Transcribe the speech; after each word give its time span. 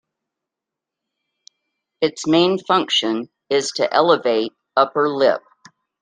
Its 2.01 2.25
main 2.25 2.57
function 2.57 3.29
is 3.51 3.71
to 3.73 3.93
elevate 3.93 4.51
upper 4.75 5.07
lip. 5.07 5.43